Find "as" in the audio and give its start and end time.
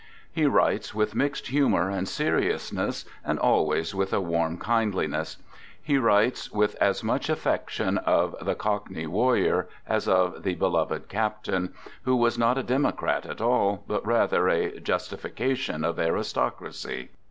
6.81-7.03, 9.85-10.07